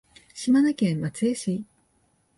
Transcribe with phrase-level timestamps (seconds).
[0.33, 1.63] 島根県松江市